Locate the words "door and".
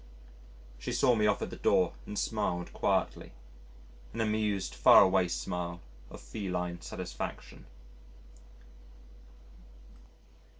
1.55-2.17